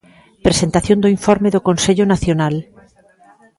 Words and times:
Presentación 0.47 0.97
do 0.99 1.11
informe 1.17 1.49
do 1.55 1.65
Consello 1.67 2.05
Nacional. 2.13 2.55